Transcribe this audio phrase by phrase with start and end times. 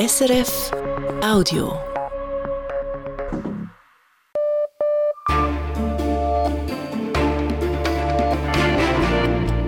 [0.00, 0.70] SRF
[1.22, 1.78] Audio.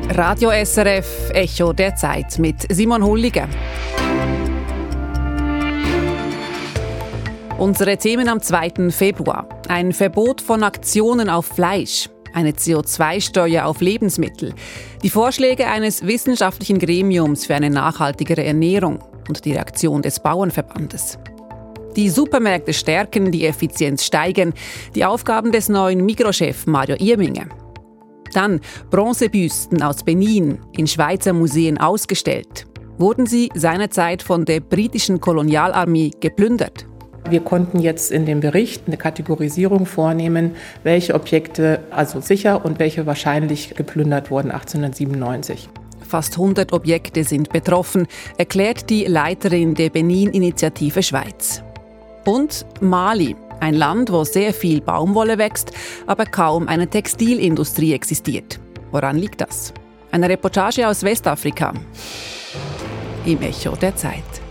[0.08, 3.46] Radio SRF Echo der Zeit mit Simon Hulliger.
[7.58, 8.88] Unsere Themen am 2.
[8.90, 9.46] Februar.
[9.68, 12.08] Ein Verbot von Aktionen auf Fleisch.
[12.32, 14.54] Eine CO2-Steuer auf Lebensmittel.
[15.02, 21.18] Die Vorschläge eines wissenschaftlichen Gremiums für eine nachhaltigere Ernährung und die Reaktion des Bauernverbandes.
[21.96, 24.54] Die Supermärkte stärken, die Effizienz steigen.
[24.94, 27.48] Die Aufgaben des neuen Mikrochef Mario Irminge.
[28.32, 32.66] Dann Bronzebüsten aus Benin in Schweizer Museen ausgestellt.
[32.96, 36.86] Wurden sie seinerzeit von der britischen Kolonialarmee geplündert?
[37.28, 40.52] Wir konnten jetzt in dem Bericht eine Kategorisierung vornehmen,
[40.82, 45.68] welche Objekte also sicher und welche wahrscheinlich geplündert wurden 1897.
[46.12, 51.62] Fast 100 Objekte sind betroffen, erklärt die Leiterin der Benin-Initiative Schweiz.
[52.26, 55.72] Und Mali, ein Land, wo sehr viel Baumwolle wächst,
[56.06, 58.60] aber kaum eine Textilindustrie existiert.
[58.90, 59.72] Woran liegt das?
[60.10, 61.72] Eine Reportage aus Westafrika.
[63.24, 64.41] Im Echo der Zeit.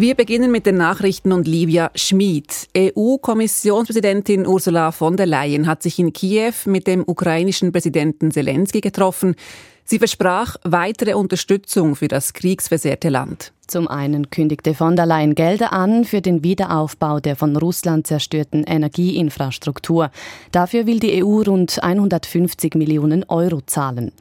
[0.00, 2.68] Wir beginnen mit den Nachrichten und Livia Schmid.
[2.76, 9.34] EU-Kommissionspräsidentin Ursula von der Leyen hat sich in Kiew mit dem ukrainischen Präsidenten Zelensky getroffen.
[9.90, 13.54] Sie versprach weitere Unterstützung für das kriegsversehrte Land.
[13.66, 18.64] Zum einen kündigte von der Leyen Gelder an für den Wiederaufbau der von Russland zerstörten
[18.64, 20.10] Energieinfrastruktur.
[20.52, 24.12] Dafür will die EU rund 150 Millionen Euro zahlen.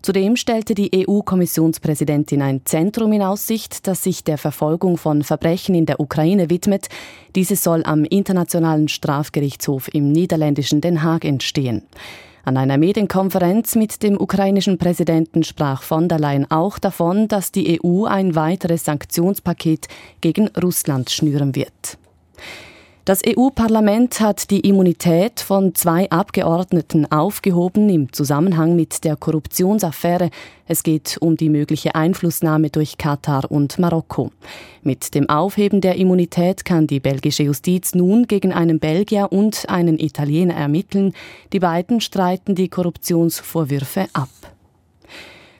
[0.00, 5.86] Zudem stellte die EU-Kommissionspräsidentin ein Zentrum in Aussicht, das sich der Verfolgung von Verbrechen in
[5.86, 6.86] der Ukraine widmet.
[7.34, 11.82] Dieses soll am Internationalen Strafgerichtshof im niederländischen Den Haag entstehen.
[12.46, 17.80] An einer Medienkonferenz mit dem ukrainischen Präsidenten sprach von der Leyen auch davon, dass die
[17.82, 19.88] EU ein weiteres Sanktionspaket
[20.20, 21.98] gegen Russland schnüren wird.
[23.06, 30.30] Das EU-Parlament hat die Immunität von zwei Abgeordneten aufgehoben im Zusammenhang mit der Korruptionsaffäre.
[30.66, 34.32] Es geht um die mögliche Einflussnahme durch Katar und Marokko.
[34.82, 40.00] Mit dem Aufheben der Immunität kann die belgische Justiz nun gegen einen Belgier und einen
[40.00, 41.12] Italiener ermitteln.
[41.52, 44.55] Die beiden streiten die Korruptionsvorwürfe ab.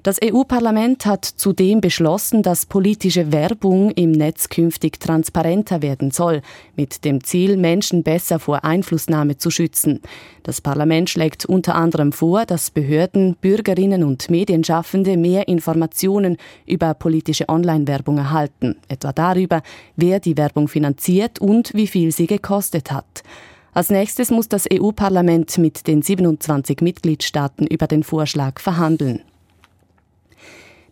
[0.07, 6.43] Das EU-Parlament hat zudem beschlossen, dass politische Werbung im Netz künftig transparenter werden soll,
[6.77, 10.01] mit dem Ziel, Menschen besser vor Einflussnahme zu schützen.
[10.45, 16.37] Das Parlament schlägt unter anderem vor, dass Behörden, Bürgerinnen und Medienschaffende mehr Informationen
[16.67, 19.61] über politische Online-Werbung erhalten, etwa darüber,
[19.97, 23.25] wer die Werbung finanziert und wie viel sie gekostet hat.
[23.73, 29.23] Als nächstes muss das EU-Parlament mit den 27 Mitgliedstaaten über den Vorschlag verhandeln.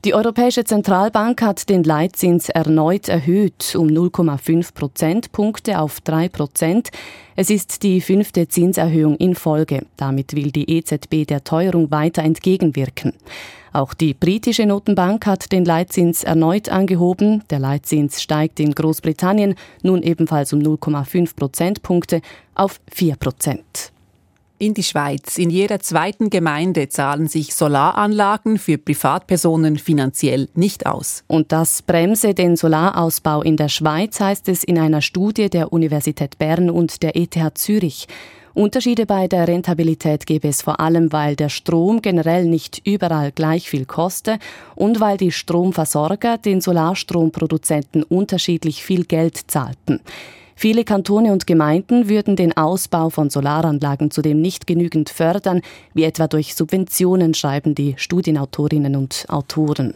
[0.04, 6.90] Die Europäische Zentralbank hat den Leitzins erneut erhöht um 0,5 Prozentpunkte auf 3 Prozent.
[7.36, 9.86] Es ist die fünfte Zinserhöhung in Folge.
[9.96, 13.14] Damit will die EZB der Teuerung weiter entgegenwirken.
[13.72, 17.42] Auch die britische Notenbank hat den Leitzins erneut angehoben.
[17.48, 22.20] Der Leitzins steigt in Großbritannien nun ebenfalls um 0,5 Prozentpunkte
[22.54, 23.93] auf 4 Prozent.
[24.56, 25.36] In die Schweiz.
[25.36, 31.24] In jeder zweiten Gemeinde zahlen sich Solaranlagen für Privatpersonen finanziell nicht aus.
[31.26, 36.38] Und das bremse den Solarausbau in der Schweiz, heißt es in einer Studie der Universität
[36.38, 38.06] Bern und der ETH Zürich.
[38.54, 43.68] Unterschiede bei der Rentabilität gäbe es vor allem, weil der Strom generell nicht überall gleich
[43.68, 44.38] viel koste
[44.76, 50.00] und weil die Stromversorger den Solarstromproduzenten unterschiedlich viel Geld zahlten.
[50.56, 55.60] Viele Kantone und Gemeinden würden den Ausbau von Solaranlagen zudem nicht genügend fördern,
[55.94, 59.94] wie etwa durch Subventionen, schreiben die Studienautorinnen und Autoren.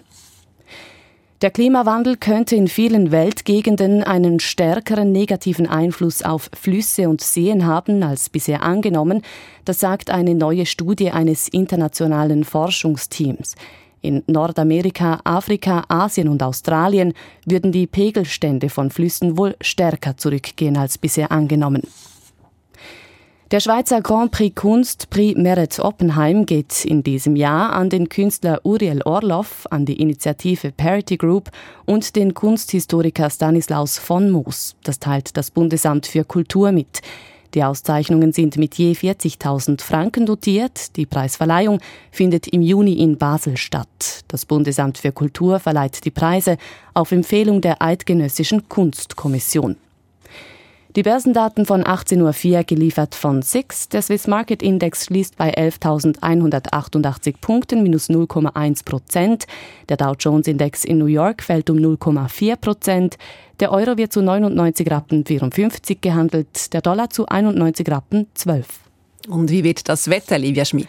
[1.41, 8.03] Der Klimawandel könnte in vielen Weltgegenden einen stärkeren negativen Einfluss auf Flüsse und Seen haben
[8.03, 9.23] als bisher angenommen,
[9.65, 13.55] das sagt eine neue Studie eines internationalen Forschungsteams.
[14.01, 17.15] In Nordamerika, Afrika, Asien und Australien
[17.45, 21.83] würden die Pegelstände von Flüssen wohl stärker zurückgehen als bisher angenommen.
[23.51, 28.61] Der Schweizer Grand Prix Kunst Prix Merit Oppenheim geht in diesem Jahr an den Künstler
[28.63, 31.51] Uriel Orloff, an die Initiative Parity Group
[31.87, 34.77] und den Kunsthistoriker Stanislaus von Moos.
[34.85, 37.01] Das teilt das Bundesamt für Kultur mit.
[37.55, 40.97] Die Auszeichnungen sind mit je 40.000 Franken dotiert.
[40.97, 41.81] Die Preisverleihung
[42.11, 44.25] findet im Juni in Basel statt.
[44.29, 46.59] Das Bundesamt für Kultur verleiht die Preise
[46.95, 49.77] auf Empfehlung der Eidgenössischen Kunstkommission.
[50.97, 53.91] Die Börsendaten von 18.04 Uhr geliefert von SIX.
[53.91, 59.47] Der Swiss Market Index schließt bei 11.188 Punkten, minus 0,1 Prozent.
[59.91, 63.19] Der Dow Jones Index in New York fällt um 0,4 Prozent.
[63.61, 68.67] Der Euro wird zu 99 Rappen 54 gehandelt, der Dollar zu 91 Rappen 12.
[69.29, 70.89] Und wie wird das Wetter, Livia Schmid?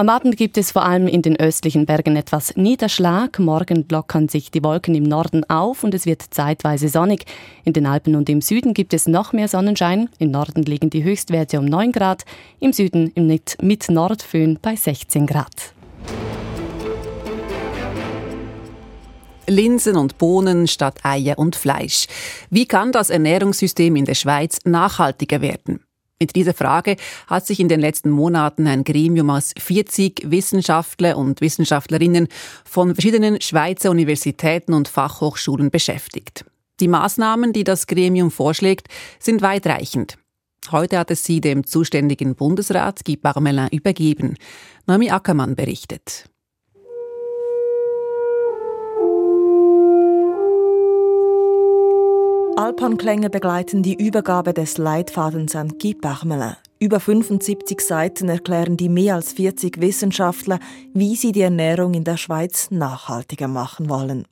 [0.00, 3.38] Am Abend gibt es vor allem in den östlichen Bergen etwas Niederschlag.
[3.38, 7.26] Morgen lockern sich die Wolken im Norden auf und es wird zeitweise sonnig.
[7.64, 10.08] In den Alpen und im Süden gibt es noch mehr Sonnenschein.
[10.18, 12.24] Im Norden liegen die Höchstwerte um 9 Grad,
[12.60, 15.74] im Süden mit Nordföhn bei 16 Grad.
[19.46, 22.06] Linsen und Bohnen statt Eier und Fleisch.
[22.48, 25.80] Wie kann das Ernährungssystem in der Schweiz nachhaltiger werden?
[26.22, 26.96] Mit dieser Frage
[27.28, 32.28] hat sich in den letzten Monaten ein Gremium aus 40 Wissenschaftler und Wissenschaftlerinnen
[32.62, 36.44] von verschiedenen Schweizer Universitäten und Fachhochschulen beschäftigt.
[36.80, 38.88] Die Maßnahmen, die das Gremium vorschlägt,
[39.18, 40.18] sind weitreichend.
[40.70, 44.36] Heute hat es sie dem zuständigen Bundesrat Guy Parmelin übergeben.
[44.86, 46.26] Noemi Ackermann berichtet.
[52.60, 56.56] Alphornklänge begleiten die Übergabe des Leitfadens an Guy Parmelin.
[56.78, 60.58] Über 75 Seiten erklären die mehr als 40 Wissenschaftler,
[60.92, 64.26] wie sie die Ernährung in der Schweiz nachhaltiger machen wollen.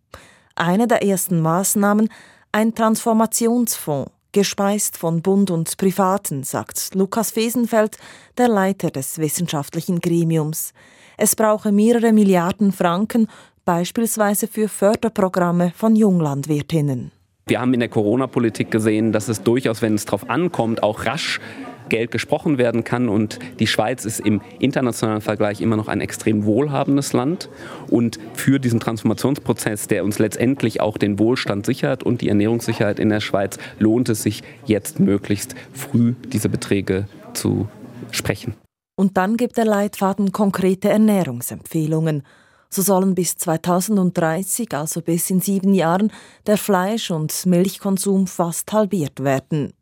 [0.57, 2.11] Eine der ersten Maßnahmen
[2.53, 7.97] ein Transformationsfonds, gespeist von Bund und Privaten, sagt Lukas Fesenfeld,
[8.37, 10.75] der Leiter des wissenschaftlichen Gremiums.
[11.17, 13.27] Es brauche mehrere Milliarden Franken,
[13.65, 17.13] beispielsweise für Förderprogramme von Junglandwirtinnen.
[17.49, 21.41] Wir haben in der Corona-Politik gesehen, dass es durchaus, wenn es darauf ankommt, auch rasch
[21.89, 23.09] Geld gesprochen werden kann.
[23.09, 27.49] Und die Schweiz ist im internationalen Vergleich immer noch ein extrem wohlhabendes Land.
[27.89, 33.09] Und für diesen Transformationsprozess, der uns letztendlich auch den Wohlstand sichert und die Ernährungssicherheit in
[33.09, 37.67] der Schweiz, lohnt es sich jetzt möglichst früh diese Beträge zu
[38.11, 38.55] sprechen.
[38.95, 42.25] Und dann gibt der Leitfaden konkrete Ernährungsempfehlungen.
[42.71, 46.13] So sollen bis 2030, also bis in sieben Jahren,
[46.47, 49.73] der Fleisch- und Milchkonsum fast halbiert werden.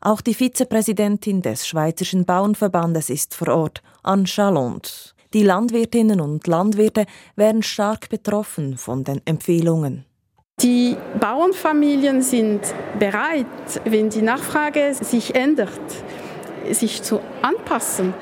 [0.00, 4.88] Auch die Vizepräsidentin des Schweizerischen Bauernverbandes ist vor Ort, Anne Chalonde.
[5.34, 10.04] Die Landwirtinnen und Landwirte werden stark betroffen von den Empfehlungen.
[10.62, 12.60] Die Bauernfamilien sind
[12.98, 13.46] bereit,
[13.84, 15.68] wenn die Nachfrage sich ändert,
[16.70, 18.14] sich zu anpassen.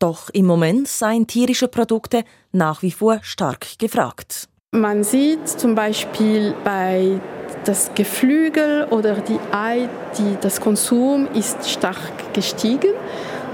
[0.00, 4.48] Doch im Moment seien tierische Produkte nach wie vor stark gefragt.
[4.72, 7.20] Man sieht zum Beispiel bei
[7.64, 12.94] das Geflügel oder die Ei, die, das Konsum ist stark gestiegen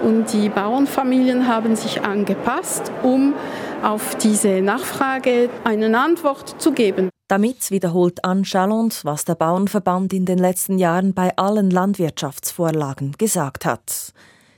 [0.05, 3.35] und die Bauernfamilien haben sich angepasst, um
[3.83, 7.11] auf diese Nachfrage eine Antwort zu geben.
[7.29, 13.65] Damit wiederholt Anne Chalond, was der Bauernverband in den letzten Jahren bei allen Landwirtschaftsvorlagen gesagt
[13.65, 14.13] hat.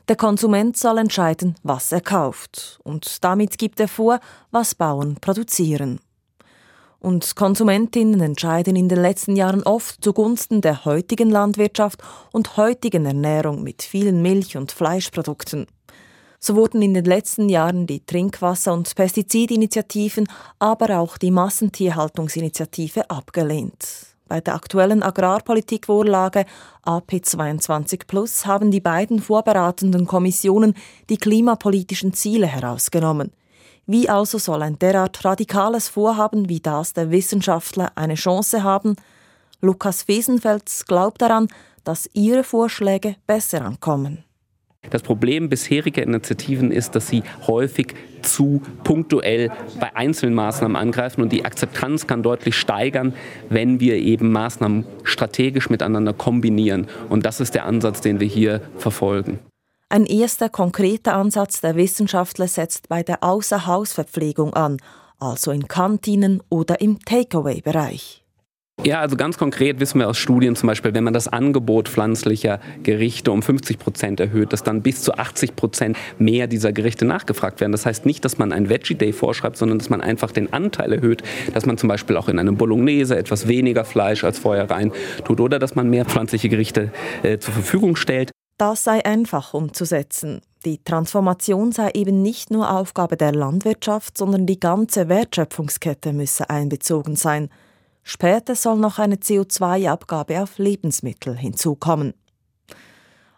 [0.09, 2.81] Der Konsument soll entscheiden, was er kauft.
[2.83, 4.21] Und damit gibt er vor,
[4.51, 6.01] was Bauern produzieren.
[6.99, 12.03] Und Konsumentinnen entscheiden in den letzten Jahren oft zugunsten der heutigen Landwirtschaft
[12.33, 15.67] und heutigen Ernährung mit vielen Milch- und Fleischprodukten.
[16.41, 20.27] So wurden in den letzten Jahren die Trinkwasser- und Pestizidinitiativen,
[20.59, 24.17] aber auch die Massentierhaltungsinitiative abgelehnt.
[24.29, 26.45] Bei der aktuellen Agrarpolitikvorlage
[26.89, 30.75] AP22 Plus haben die beiden vorberatenden Kommissionen
[31.11, 33.31] die klimapolitischen Ziele herausgenommen.
[33.87, 38.97] Wie also soll ein derart radikales Vorhaben wie das der Wissenschaftler eine Chance haben?
[39.61, 41.49] Lukas Fesenfels glaubt daran,
[41.85, 44.25] dass ihre Vorschläge besser ankommen.
[44.91, 51.33] Das Problem bisheriger Initiativen ist, dass sie häufig zu punktuell bei einzelnen Maßnahmen angreifen und
[51.33, 53.15] die Akzeptanz kann deutlich steigern,
[53.49, 56.87] wenn wir eben Maßnahmen strategisch miteinander kombinieren.
[57.09, 59.39] Und das ist der Ansatz, den wir hier verfolgen.
[59.91, 64.77] Ein erster konkreter Ansatz der Wissenschaftler setzt bei der Außerhausverpflegung an,
[65.19, 68.23] also in Kantinen oder im Takeaway-Bereich.
[68.85, 72.61] Ja, also ganz konkret wissen wir aus Studien zum Beispiel, wenn man das Angebot pflanzlicher
[72.85, 77.61] Gerichte um 50 Prozent erhöht, dass dann bis zu 80 Prozent mehr dieser Gerichte nachgefragt
[77.61, 77.73] werden.
[77.73, 80.93] Das heißt nicht, dass man ein Veggie Day vorschreibt, sondern dass man einfach den Anteil
[80.93, 84.93] erhöht, dass man zum Beispiel auch in einem Bolognese etwas weniger Fleisch als vorher rein
[85.25, 86.93] tut oder dass man mehr pflanzliche Gerichte
[87.25, 88.31] äh, zur Verfügung stellt.
[88.59, 90.41] Das sei einfach umzusetzen.
[90.65, 97.17] Die Transformation sei eben nicht nur Aufgabe der Landwirtschaft, sondern die ganze Wertschöpfungskette müsse einbezogen
[97.17, 97.51] sein.
[98.11, 102.15] Später soll noch eine CO2-Abgabe auf Lebensmittel hinzukommen.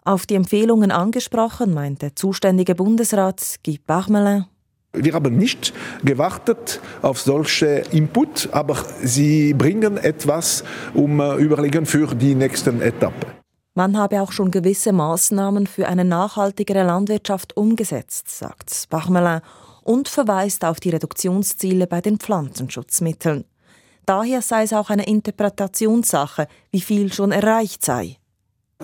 [0.04, 4.44] Auf die Empfehlungen angesprochen, meint der zuständige Bundesrat Guy Parmelin.
[4.92, 5.72] Wir haben nicht
[6.04, 10.62] gewartet auf solche Input, aber sie bringen etwas
[10.94, 13.26] um äh, überlegen für die nächsten Etappe.
[13.74, 19.40] Man habe auch schon gewisse Maßnahmen für eine nachhaltigere Landwirtschaft umgesetzt, sagt Bachmelin
[19.82, 23.44] und verweist auf die Reduktionsziele bei den Pflanzenschutzmitteln.
[24.06, 28.16] Daher sei es auch eine Interpretationssache, wie viel schon erreicht sei.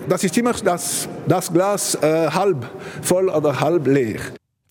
[0.07, 2.69] Das ist immer das, das Glas äh, halb
[3.01, 4.19] voll oder halb leer.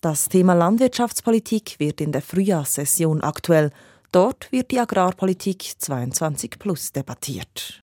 [0.01, 3.71] Das Thema Landwirtschaftspolitik wird in der Frühjahrssession aktuell.
[4.11, 7.81] Dort wird die Agrarpolitik 22 plus debattiert.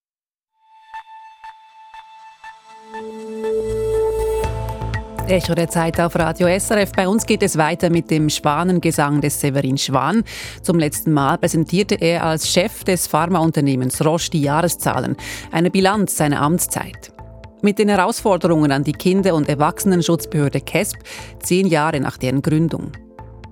[5.28, 6.92] Echo der Zeit auf Radio SRF.
[6.92, 10.22] Bei uns geht es weiter mit dem Schwanengesang des Severin Schwan.
[10.60, 15.16] Zum letzten Mal präsentierte er als Chef des Pharmaunternehmens Roche die Jahreszahlen,
[15.50, 17.14] eine Bilanz seiner Amtszeit.
[17.62, 20.98] Mit den Herausforderungen an die Kinder- und Erwachsenenschutzbehörde KESP
[21.42, 22.92] zehn Jahre nach deren Gründung.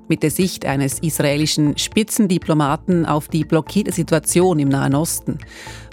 [0.09, 5.39] Mit der Sicht eines israelischen Spitzendiplomaten auf die blockierte Situation im Nahen Osten.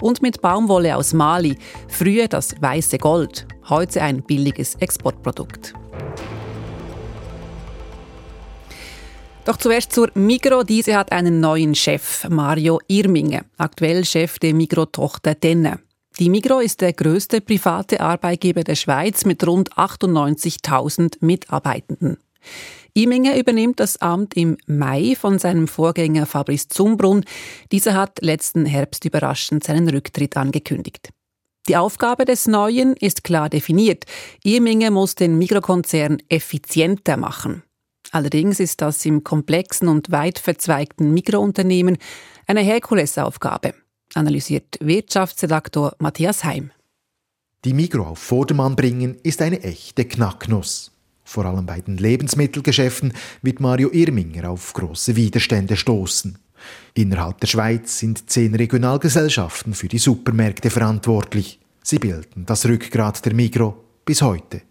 [0.02, 1.56] Und mit Baumwolle aus Mali,
[1.88, 5.74] früher das weiße Gold, heute ein billiges Exportprodukt.
[9.44, 10.62] Doch zuerst zur Migro.
[10.62, 15.80] Diese hat einen neuen Chef, Mario Irminge, aktuell Chef der Migro-Tochter Denne.
[16.18, 22.18] Die Migro ist der größte private Arbeitgeber der Schweiz mit rund 98.000 Mitarbeitenden.
[22.92, 27.24] Iminger übernimmt das Amt im Mai von seinem Vorgänger Fabrice Zumbrunn.
[27.72, 31.10] Dieser hat letzten Herbst überraschend seinen Rücktritt angekündigt.
[31.68, 34.04] Die Aufgabe des Neuen ist klar definiert.
[34.42, 37.62] Iminger muss den Mikrokonzern effizienter machen.
[38.12, 41.98] Allerdings ist das im komplexen und weit verzweigten Mikrounternehmen
[42.46, 43.74] eine Herkulesaufgabe
[44.14, 46.70] analysiert Wirtschaftsredaktor Matthias Heim.
[47.64, 50.92] Die Migro auf Vordermann bringen ist eine echte Knacknuss.
[51.24, 53.12] Vor allem bei den Lebensmittelgeschäften
[53.42, 56.38] wird Mario Irminger auf große Widerstände stoßen.
[56.94, 61.60] Innerhalb der Schweiz sind zehn Regionalgesellschaften für die Supermärkte verantwortlich.
[61.82, 64.62] Sie bilden das Rückgrat der Migro bis heute.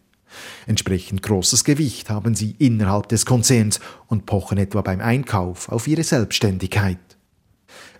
[0.67, 6.03] Entsprechend großes Gewicht haben sie innerhalb des Konzerns und pochen etwa beim Einkauf auf ihre
[6.03, 6.99] Selbstständigkeit.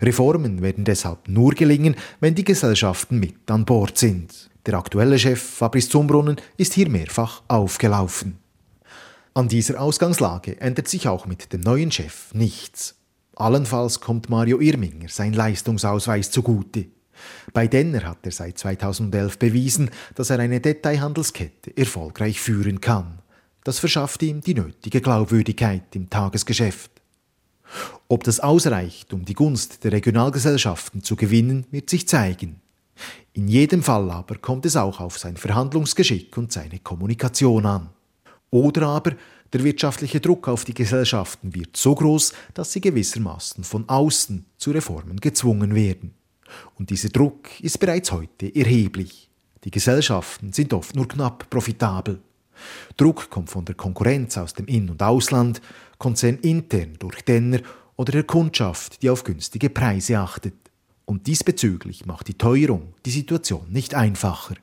[0.00, 4.50] Reformen werden deshalb nur gelingen, wenn die Gesellschaften mit an Bord sind.
[4.66, 8.38] Der aktuelle Chef Fabrice Zumbrunnen ist hier mehrfach aufgelaufen.
[9.34, 12.99] An dieser Ausgangslage ändert sich auch mit dem neuen Chef nichts.
[13.40, 16.86] Allenfalls kommt Mario Irminger sein Leistungsausweis zugute.
[17.52, 23.18] Bei Denner hat er seit 2011 bewiesen, dass er eine Detailhandelskette erfolgreich führen kann.
[23.64, 26.90] Das verschafft ihm die nötige Glaubwürdigkeit im Tagesgeschäft.
[28.08, 32.60] Ob das ausreicht, um die Gunst der Regionalgesellschaften zu gewinnen, wird sich zeigen.
[33.32, 37.90] In jedem Fall aber kommt es auch auf sein Verhandlungsgeschick und seine Kommunikation an.
[38.50, 39.12] Oder aber
[39.52, 44.70] der wirtschaftliche Druck auf die Gesellschaften wird so groß, dass sie gewissermaßen von außen zu
[44.70, 46.14] Reformen gezwungen werden.
[46.76, 49.30] Und dieser Druck ist bereits heute erheblich.
[49.64, 52.20] Die Gesellschaften sind oft nur knapp profitabel.
[52.96, 55.60] Druck kommt von der Konkurrenz aus dem In- und Ausland,
[55.98, 57.60] konzernintern durch Denner
[57.96, 60.54] oder der Kundschaft, die auf günstige Preise achtet.
[61.04, 64.54] Und diesbezüglich macht die Teuerung die Situation nicht einfacher.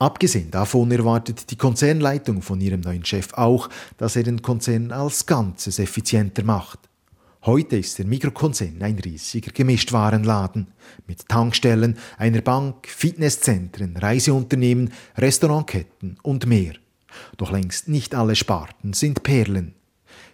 [0.00, 5.26] Abgesehen davon erwartet die Konzernleitung von ihrem neuen Chef auch, dass er den Konzern als
[5.26, 6.78] Ganzes effizienter macht.
[7.44, 10.68] Heute ist der Mikrokonzern ein riesiger Gemischtwarenladen
[11.08, 16.74] mit Tankstellen, einer Bank, Fitnesszentren, Reiseunternehmen, Restaurantketten und mehr.
[17.36, 19.74] Doch längst nicht alle Sparten sind Perlen.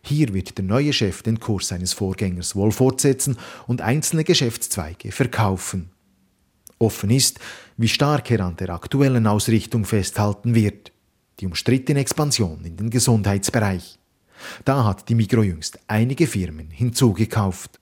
[0.03, 5.89] Hier wird der neue Chef den Kurs seines Vorgängers wohl fortsetzen und einzelne Geschäftszweige verkaufen.
[6.79, 7.39] Offen ist,
[7.77, 10.93] wie stark er an der aktuellen Ausrichtung festhalten wird.
[11.41, 13.99] Die umstrittene Expansion in den Gesundheitsbereich.
[14.65, 17.81] Da hat die Migro jüngst einige Firmen hinzugekauft.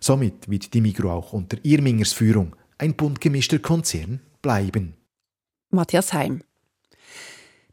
[0.00, 4.94] Somit wird die Migro auch unter Irmingers Führung ein bunt gemischter Konzern bleiben.
[5.70, 6.42] Matthias Heim.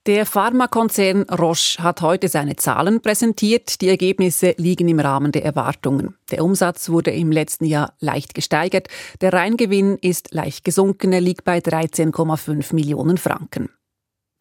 [0.05, 3.79] Der Pharmakonzern Roche hat heute seine Zahlen präsentiert.
[3.79, 6.17] Die Ergebnisse liegen im Rahmen der Erwartungen.
[6.29, 8.89] Der Umsatz wurde im letzten Jahr leicht gesteigert.
[9.21, 11.13] Der Reingewinn ist leicht gesunken.
[11.13, 13.69] Er liegt bei 13,5 Millionen Franken.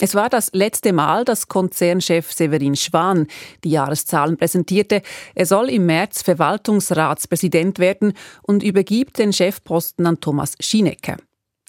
[0.00, 3.28] Es war das letzte Mal, dass Konzernchef Severin Schwan
[3.62, 5.00] die Jahreszahlen präsentierte.
[5.36, 11.18] Er soll im März Verwaltungsratspräsident werden und übergibt den Chefposten an Thomas Schinecker.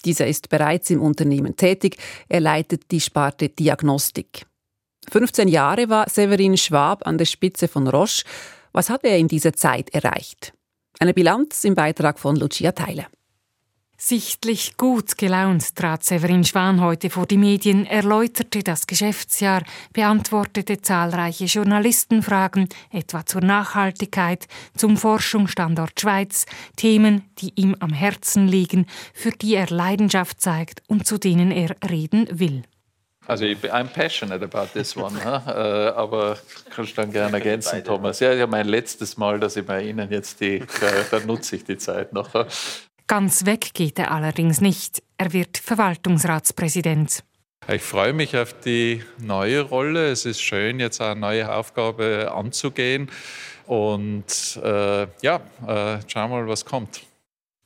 [0.04, 1.96] Dieser ist bereits im Unternehmen tätig.
[2.28, 4.46] Er leitet die Sparte Diagnostik.
[5.10, 8.24] 15 Jahre war Severin Schwab an der Spitze von Roche.
[8.72, 10.52] Was hat er in dieser Zeit erreicht?
[10.98, 13.06] Eine Bilanz im Beitrag von Lucia Theiler.
[14.06, 19.62] Sichtlich gut gelaunt trat Severin Schwan heute vor die Medien, erläuterte das Geschäftsjahr,
[19.94, 24.46] beantwortete zahlreiche Journalistenfragen, etwa zur Nachhaltigkeit,
[24.76, 26.44] zum Forschungsstandort Schweiz,
[26.76, 28.84] Themen, die ihm am Herzen liegen,
[29.14, 32.64] für die er Leidenschaft zeigt und zu denen er reden will.
[33.26, 35.50] Also ich bin I'm passionate about this one, huh?
[35.50, 36.36] äh, aber
[36.68, 38.20] kannst du dann gerne ergänzen, Thomas.
[38.20, 40.62] Ja, ja, mein letztes Mal, dass ich bei Ihnen jetzt die,
[41.10, 42.28] da nutze ich die Zeit noch.
[43.06, 45.02] Ganz weg geht er allerdings nicht.
[45.18, 47.22] Er wird Verwaltungsratspräsident.
[47.68, 50.10] Ich freue mich auf die neue Rolle.
[50.10, 53.10] Es ist schön, jetzt eine neue Aufgabe anzugehen.
[53.66, 57.02] Und äh, ja, äh, schauen wir mal, was kommt.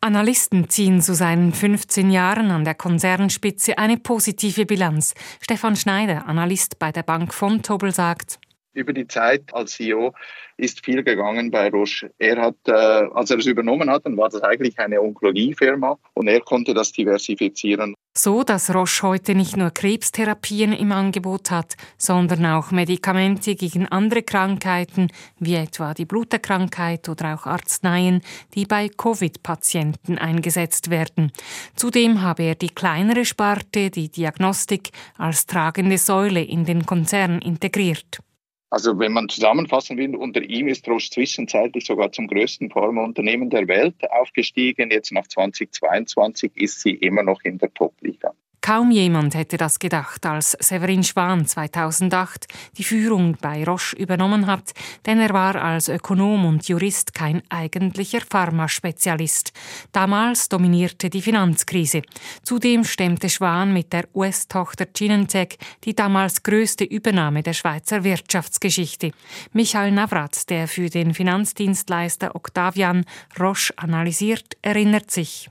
[0.01, 5.15] Analysten ziehen zu seinen 15 Jahren an der Konzernspitze eine positive Bilanz.
[5.41, 8.39] Stefan Schneider, Analyst bei der Bank von Tobel, sagt,
[8.79, 10.15] über die Zeit als CEO
[10.59, 12.11] ist viel gegangen bei Roche.
[12.19, 16.29] Er hat, äh, als er es übernommen hat, dann war das eigentlich eine Onkologiefirma und
[16.29, 17.95] er konnte das diversifizieren.
[18.17, 24.25] So, dass Roche heute nicht nur Krebstherapien im Angebot hat, sondern auch Medikamente gegen andere
[24.25, 25.09] Krankheiten,
[25.39, 28.23] wie etwa die Bluterkrankheit oder auch Arzneien,
[28.55, 31.31] die bei Covid-Patienten eingesetzt werden.
[31.77, 38.19] Zudem habe er die kleinere Sparte, die Diagnostik, als tragende Säule in den Konzern integriert.
[38.71, 43.67] Also wenn man zusammenfassen will, unter ihm ist Roche zwischenzeitlich sogar zum größten Pharmaunternehmen der
[43.67, 44.91] Welt aufgestiegen.
[44.91, 48.35] Jetzt nach 2022 ist sie immer noch in der Top-Liga.
[48.61, 52.47] Kaum jemand hätte das gedacht, als Severin Schwan 2008
[52.77, 54.73] die Führung bei Roche übernommen hat,
[55.07, 59.53] denn er war als Ökonom und Jurist kein eigentlicher Pharmaspezialist.
[59.93, 62.03] Damals dominierte die Finanzkrise.
[62.43, 69.13] Zudem stemmte Schwan mit der US-Tochter Genentech die damals größte Übernahme der Schweizer Wirtschaftsgeschichte.
[69.53, 73.05] Michael Navrat, der für den Finanzdienstleister Octavian
[73.39, 75.49] Roche analysiert, erinnert sich.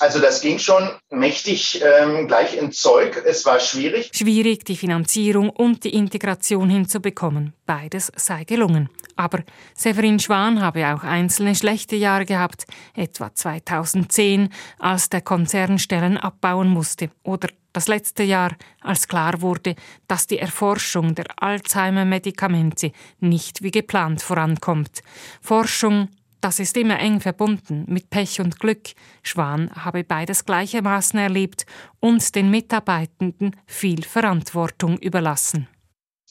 [0.00, 3.22] Also das ging schon mächtig ähm, gleich ins Zeug.
[3.24, 4.10] Es war schwierig.
[4.12, 7.52] Schwierig, die Finanzierung und die Integration hinzubekommen.
[7.64, 8.90] Beides sei gelungen.
[9.16, 12.64] Aber Severin Schwan habe auch einzelne schlechte Jahre gehabt,
[12.96, 14.48] etwa 2010,
[14.80, 19.74] als der Konzern Stellen abbauen musste, oder das letzte Jahr, als klar wurde,
[20.08, 25.02] dass die Erforschung der Alzheimer-Medikamente nicht wie geplant vorankommt.
[25.40, 26.08] Forschung,
[26.44, 28.90] das ist immer eng verbunden mit Pech und Glück.
[29.22, 31.64] Schwan habe beides gleichermaßen erlebt
[32.00, 35.68] und den Mitarbeitenden viel Verantwortung überlassen.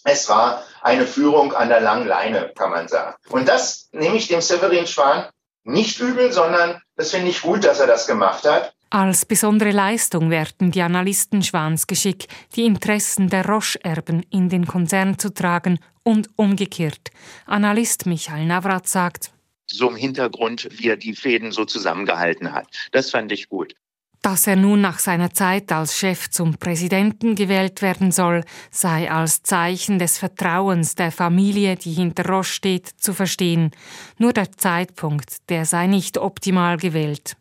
[0.04, 3.16] Es war eine Führung an der langen Leine, kann man sagen.
[3.30, 5.30] Und das nehme ich dem Severin Schwan
[5.64, 8.76] nicht übel, sondern das finde ich gut, dass er das gemacht hat.
[8.92, 15.18] Als besondere Leistung werten die Analysten Schwans Geschick, die Interessen der Roche-Erben in den Konzern
[15.18, 17.10] zu tragen und umgekehrt.
[17.48, 19.32] Analyst Michael Navrat sagt,
[19.74, 22.68] so im Hintergrund, wie er die Fäden so zusammengehalten hat.
[22.92, 23.76] Das fand ich gut.
[24.22, 29.44] Dass er nun nach seiner Zeit als Chef zum Präsidenten gewählt werden soll, sei als
[29.44, 33.72] Zeichen des Vertrauens der Familie, die hinter Roche steht, zu verstehen.
[34.18, 37.36] Nur der Zeitpunkt, der sei nicht optimal gewählt.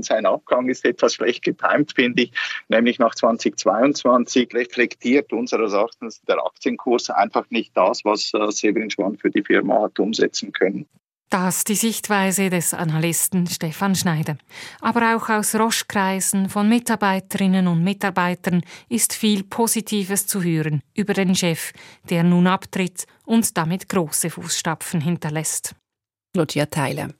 [0.00, 2.32] Sein Abgang ist etwas schlecht getimt, finde ich,
[2.68, 9.16] nämlich nach 2022 reflektiert unseres Erachtens der Aktienkurs einfach nicht das, was äh, Severin Schwan
[9.16, 10.86] für die Firma hat umsetzen können.
[11.30, 14.36] Das die Sichtweise des Analysten Stefan Schneider.
[14.80, 21.36] Aber auch aus Roche-Kreisen von Mitarbeiterinnen und Mitarbeitern ist viel Positives zu hören über den
[21.36, 21.72] Chef,
[22.08, 25.76] der nun abtritt und damit große Fußstapfen hinterlässt.
[26.34, 27.14] Lucia Teile.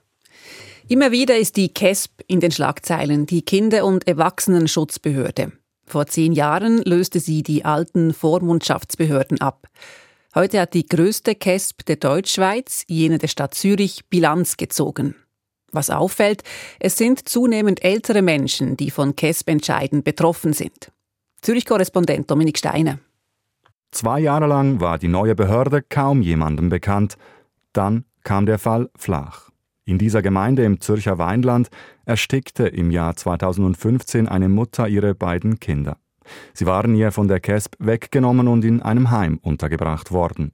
[0.88, 5.52] Immer wieder ist die KESB in den Schlagzeilen, die Kinder- und Erwachsenenschutzbehörde.
[5.86, 9.68] Vor zehn Jahren löste sie die alten Vormundschaftsbehörden ab.
[10.32, 15.16] Heute hat die größte KESB der Deutschschweiz, jene der Stadt Zürich, Bilanz gezogen.
[15.72, 16.44] Was auffällt,
[16.78, 20.92] es sind zunehmend ältere Menschen, die von KESB-Entscheiden betroffen sind.
[21.42, 23.00] Zürich-Korrespondent Dominik Steiner.
[23.90, 27.16] Zwei Jahre lang war die neue Behörde kaum jemandem bekannt.
[27.72, 29.50] Dann kam der Fall Flach.
[29.84, 31.70] In dieser Gemeinde im Zürcher Weinland
[32.04, 35.96] erstickte im Jahr 2015 eine Mutter ihre beiden Kinder.
[36.52, 40.52] Sie waren ihr von der CASP weggenommen und in einem Heim untergebracht worden.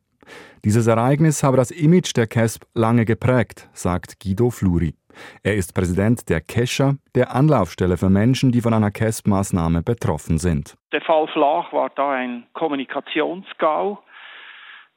[0.64, 4.94] Dieses Ereignis habe das Image der CASP lange geprägt, sagt Guido Fluri.
[5.42, 10.76] Er ist Präsident der Kescher, der Anlaufstelle für Menschen, die von einer CASP-Maßnahme betroffen sind.
[10.92, 14.02] Der Fall Flach war da ein Kommunikationsgau,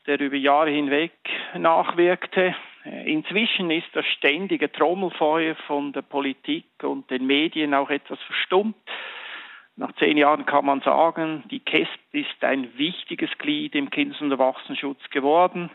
[0.07, 1.13] der über Jahre hinweg
[1.55, 2.55] nachwirkte.
[3.05, 8.75] Inzwischen ist das ständige Trommelfeuer von der Politik und den Medien auch etwas verstummt.
[9.79, 14.29] Nach zehn Jahren kann man sagen, die KESP ist ein wichtiges Glied im Kindes- und
[14.29, 15.71] Erwachsenenschutz geworden.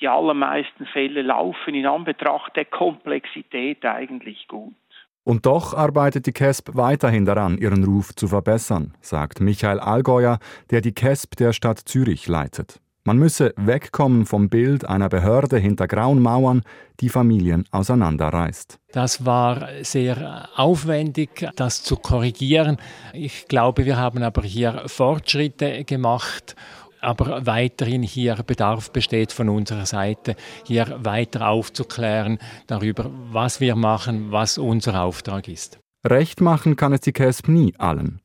[0.00, 4.74] Die allermeisten Fälle laufen in Anbetracht der Komplexität eigentlich gut.
[5.22, 10.40] Und doch arbeitet die KESB weiterhin daran, ihren Ruf zu verbessern, sagt Michael Allgäuer,
[10.72, 12.80] der die KESB der Stadt Zürich leitet.
[13.04, 16.62] Man müsse wegkommen vom Bild einer Behörde hinter grauen Mauern,
[17.00, 18.78] die Familien auseinanderreißt.
[18.92, 22.76] Das war sehr aufwendig, das zu korrigieren.
[23.12, 26.54] Ich glaube, wir haben aber hier Fortschritte gemacht
[27.00, 34.32] aber weiterhin hier Bedarf besteht von unserer Seite, hier weiter aufzuklären darüber, was wir machen,
[34.32, 35.78] was unser Auftrag ist.
[36.06, 38.20] Recht machen kann es die CASP nie allen.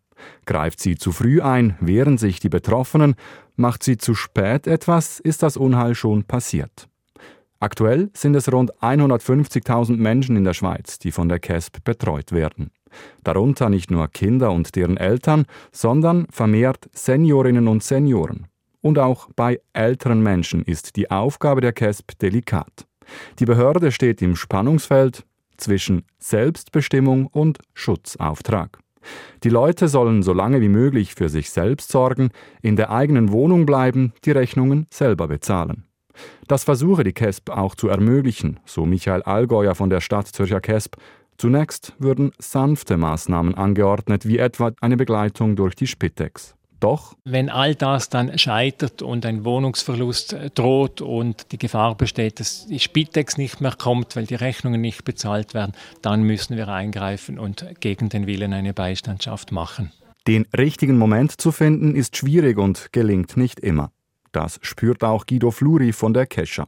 [0.46, 3.16] Greift sie zu früh ein, wehren sich die Betroffenen,
[3.56, 6.88] macht sie zu spät etwas, ist das Unheil schon passiert.
[7.60, 12.72] Aktuell sind es rund 150.000 Menschen in der Schweiz, die von der CASP betreut werden.
[13.24, 18.48] Darunter nicht nur Kinder und deren Eltern, sondern vermehrt Seniorinnen und Senioren.
[18.82, 22.86] Und auch bei älteren Menschen ist die Aufgabe der CASP delikat.
[23.40, 28.83] Die Behörde steht im Spannungsfeld zwischen Selbstbestimmung und Schutzauftrag.
[29.44, 32.30] Die Leute sollen so lange wie möglich für sich selbst sorgen,
[32.62, 35.86] in der eigenen Wohnung bleiben, die Rechnungen selber bezahlen.
[36.48, 40.96] Das versuche die CASP auch zu ermöglichen, so Michael Allgäuer von der Stadt Zürcher CASP.
[41.38, 46.56] Zunächst würden sanfte Maßnahmen angeordnet, wie etwa eine Begleitung durch die Spitex.
[46.84, 52.42] Doch wenn all das dann scheitert und ein Wohnungsverlust äh, droht und die Gefahr besteht,
[52.42, 56.68] dass die Spitex nicht mehr kommt, weil die Rechnungen nicht bezahlt werden, dann müssen wir
[56.68, 59.94] eingreifen und gegen den Willen eine Beistandschaft machen.
[60.28, 63.94] Den richtigen Moment zu finden ist schwierig und gelingt nicht immer.
[64.34, 66.68] Das spürt auch Guido Fluri von der Kescher.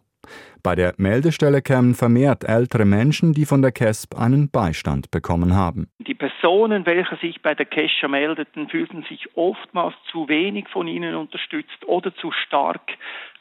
[0.63, 5.87] Bei der Meldestelle kämen vermehrt ältere Menschen, die von der KESB einen Beistand bekommen haben.
[5.99, 11.15] Die Personen, welche sich bei der Kescher meldeten, fühlten sich oftmals zu wenig von ihnen
[11.15, 12.81] unterstützt oder zu stark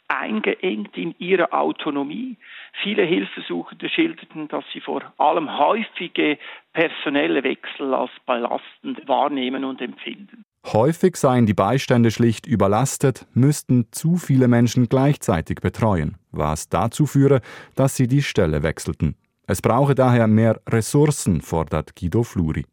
[0.09, 2.37] eingeengt in ihrer Autonomie.
[2.83, 6.38] Viele Hilfesuchende schilderten, dass sie vor allem häufige
[6.73, 10.44] personelle Wechsel als belastend wahrnehmen und empfinden.
[10.72, 17.42] Häufig seien die Beistände schlicht überlastet, müssten zu viele Menschen gleichzeitig betreuen, was dazu führe,
[17.74, 19.14] dass sie die Stelle wechselten.
[19.46, 22.64] Es brauche daher mehr Ressourcen, fordert Guido Fluri.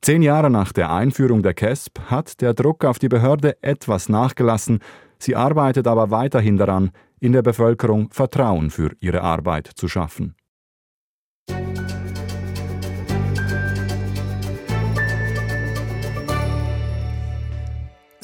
[0.00, 4.80] Zehn Jahre nach der Einführung der KESP hat der Druck auf die Behörde etwas nachgelassen,
[5.18, 10.34] sie arbeitet aber weiterhin daran, in der Bevölkerung Vertrauen für ihre Arbeit zu schaffen.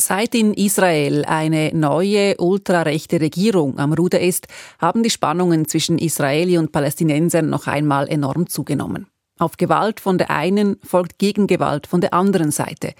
[0.06, 6.58] Seit in Israel eine neue ultrarechte Regierung am Ruder ist, haben die Spannungen zwischen Israeli
[6.58, 9.06] und Palästinensern noch einmal enorm zugenommen.
[9.38, 12.92] Auf Gewalt von der einen folgt Gegengewalt von der anderen Seite.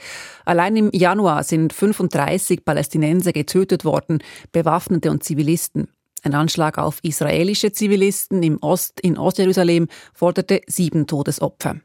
[0.47, 5.89] Allein im Januar sind 35 Palästinenser getötet worden, Bewaffnete und Zivilisten.
[6.23, 11.77] Ein Anschlag auf israelische Zivilisten im Ost in Ostjerusalem forderte sieben Todesopfer.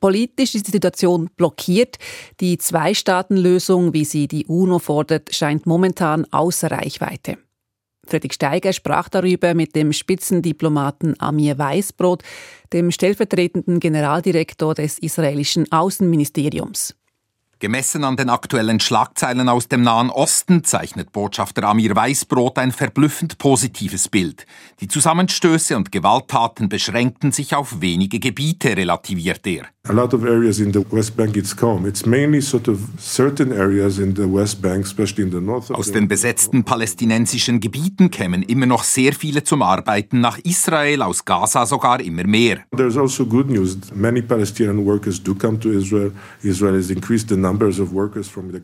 [0.00, 1.96] Politisch ist die Situation blockiert.
[2.40, 7.38] Die Zwei-Staaten-Lösung, wie sie die UNO fordert, scheint momentan außer Reichweite.
[8.06, 12.22] Friedrich Steiger sprach darüber mit dem Spitzendiplomaten Amir Weisbrot,
[12.72, 16.94] dem stellvertretenden Generaldirektor des israelischen Außenministeriums.
[17.58, 23.38] Gemessen an den aktuellen Schlagzeilen aus dem Nahen Osten zeichnet Botschafter Amir Weißbrot ein verblüffend
[23.38, 24.44] positives Bild.
[24.80, 29.64] Die Zusammenstöße und Gewalttaten beschränkten sich auf wenige Gebiete, relativiert er.
[29.88, 31.86] A lot of areas in the West Bank it's calm.
[31.86, 35.70] It's mainly sort of certain areas in the West Bank, especially in the north.
[35.70, 41.24] Aus den besetzten palästinensischen Gebieten kämen immer noch sehr viele zum Arbeiten nach Israel, aus
[41.24, 42.64] Gaza sogar immer mehr.
[42.76, 43.78] There's also good news.
[43.94, 46.12] Many Palestinian workers do come to Israel.
[46.42, 47.36] Israel has increased the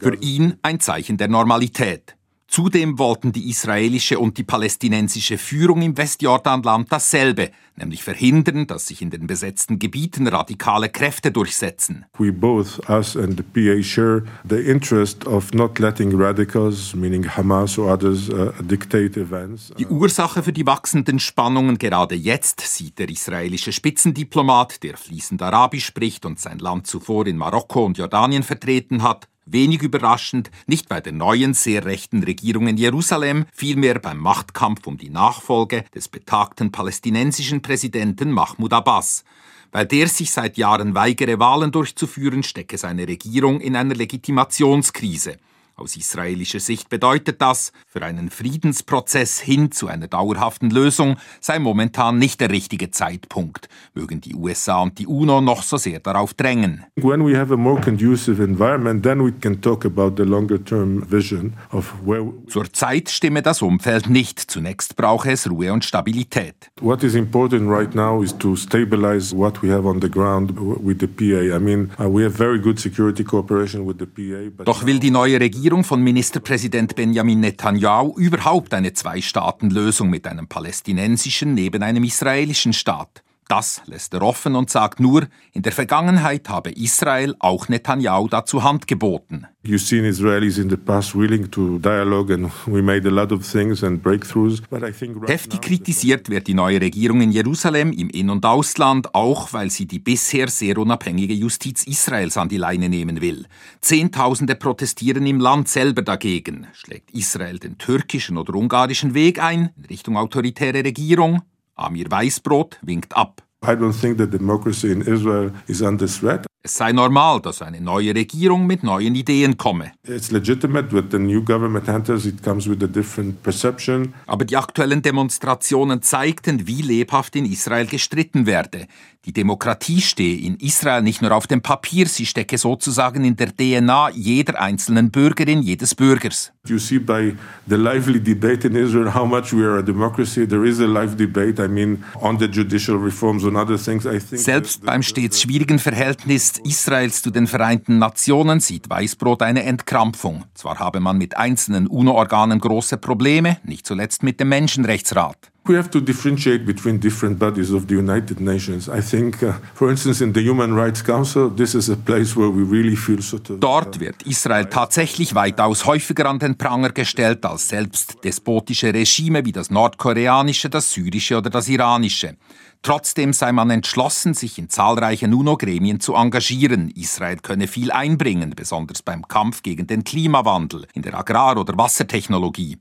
[0.00, 2.16] für ihn ein Zeichen der Normalität.
[2.52, 9.00] Zudem wollten die israelische und die palästinensische Führung im Westjordanland dasselbe, nämlich verhindern, dass sich
[9.00, 12.04] in den besetzten Gebieten radikale Kräfte durchsetzen.
[12.18, 17.78] We both, us and the PA, share the interest of not letting radicals, meaning Hamas
[17.78, 19.72] or others, uh, dictate events.
[19.78, 25.86] Die Ursache für die wachsenden Spannungen gerade jetzt sieht der israelische Spitzendiplomat, der fließend Arabisch
[25.86, 31.00] spricht und sein Land zuvor in Marokko und Jordanien vertreten hat, Wenig überraschend, nicht bei
[31.00, 36.70] der neuen, sehr rechten Regierung in Jerusalem, vielmehr beim Machtkampf um die Nachfolge des betagten
[36.70, 39.24] palästinensischen Präsidenten Mahmoud Abbas.
[39.72, 45.38] Weil der sich seit Jahren weigere, Wahlen durchzuführen, stecke seine Regierung in einer Legitimationskrise.
[45.82, 52.20] Aus israelischer Sicht bedeutet das, für einen Friedensprozess hin zu einer dauerhaften Lösung sei momentan
[52.20, 56.84] nicht der richtige Zeitpunkt, mögen die USA und die UNO noch so sehr darauf drängen.
[56.94, 61.04] When we have a more conducive environment, then we can talk about the longer term
[61.10, 64.38] vision of where Zurzeit stimme das Umfeld nicht.
[64.38, 66.70] Zunächst brauche es Ruhe und Stabilität.
[66.80, 71.00] What is important right now is to stabilize what we have on the ground with
[71.00, 71.56] the PA.
[71.56, 74.62] I mean, uh, we have very good security cooperation with the PA.
[74.62, 81.54] Doch will die neue Regierung von Ministerpräsident Benjamin Netanyahu überhaupt eine Zwei-Staaten-Lösung mit einem palästinensischen
[81.54, 83.22] neben einem israelischen Staat.
[83.48, 88.62] Das lässt er offen und sagt nur, in der Vergangenheit habe Israel auch Netanyahu dazu
[88.62, 89.46] Hand geboten.
[89.64, 93.46] You've seen Israelis in the past willing to dialogue and we made a lot of
[93.46, 94.60] things and breakthroughs.
[94.70, 98.44] But I think right Heftig kritisiert wird die neue Regierung in Jerusalem im In- und
[98.44, 103.46] Ausland, auch weil sie die bisher sehr unabhängige Justiz Israels an die Leine nehmen will.
[103.80, 106.66] Zehntausende protestieren im Land selber dagegen.
[106.72, 111.42] Schlägt Israel den türkischen oder ungarischen Weg ein, in Richtung autoritäre Regierung?
[111.74, 113.42] Amir Weißbrot winkt ab.
[113.64, 116.46] I don't think that democracy in Israel is under threat.
[116.64, 119.90] Es sei normal, dass eine neue Regierung mit neuen Ideen komme.
[120.06, 124.14] It's legitimate with the new government enters, it comes with a different perception.
[124.26, 128.86] Aber die aktuellen Demonstrationen zeigten, wie lebhaft in Israel gestritten werde.
[129.24, 133.54] Die Demokratie stehe in Israel nicht nur auf dem Papier, sie stecke sozusagen in der
[133.56, 136.52] DNA jeder einzelnen Bürgerin, jedes Bürgers.
[136.66, 137.36] You see by
[137.68, 140.44] the lively debate in Israel how much we are a democracy.
[140.44, 144.06] There is a live debate, I mean, on the judicial reforms and other things.
[144.06, 149.62] I think Selbst beim stets schwierigen Verhältnis Israels zu den Vereinten Nationen sieht Weißbrot eine
[149.62, 150.46] Entkrampfung.
[150.54, 155.51] Zwar habe man mit einzelnen UNO-Organen große Probleme, nicht zuletzt mit dem Menschenrechtsrat.
[155.64, 158.88] We have to differentiate between different bodies of the United Nations.
[158.88, 162.50] I think, uh, for instance, in the Human Rights Council, this is a place where
[162.50, 163.60] we really feel sort of.
[163.60, 169.52] Dort wird Israel tatsächlich weitaus häufiger an den Pranger gestellt als selbst despotische Regime wie
[169.52, 172.36] das nordkoreanische, das syrische oder das iranische.
[172.82, 176.90] Trotzdem sei man entschlossen, sich in zahlreichen UNO-Gremien zu engagieren.
[176.96, 182.78] Israel könne viel einbringen, besonders beim Kampf gegen den Klimawandel, in der Agrar- oder Wassertechnologie.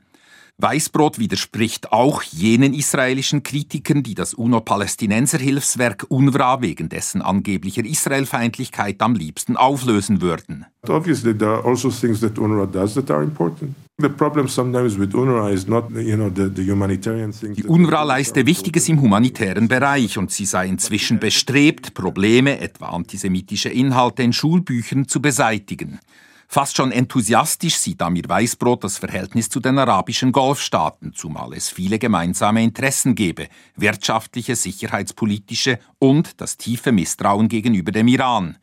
[0.58, 9.16] Weißbrot widerspricht auch jenen israelischen Kritikern, die das UNO-Palästinenser-Hilfswerk UNRWA wegen dessen angeblicher Israelfeindlichkeit am
[9.16, 10.66] liebsten auflösen würden.
[10.88, 13.76] Obviously, there are also things that UNRWA does that are important.
[14.02, 17.58] The problem sometimes with UNRWA is not, you know, the, the humanitarian things.
[17.58, 23.70] Die UNRWA leiste Wichtiges im humanitären Bereich und sie sei inzwischen bestrebt, Probleme, etwa antisemitische
[23.70, 26.00] Inhalte in Schulbüchern, zu beseitigen.
[26.54, 31.98] Fast schon enthusiastisch sieht Amir Weißbrot das Verhältnis zu den arabischen Golfstaaten, zumal es viele
[31.98, 38.58] gemeinsame Interessen gebe, wirtschaftliche, sicherheitspolitische und das tiefe Misstrauen gegenüber dem Iran.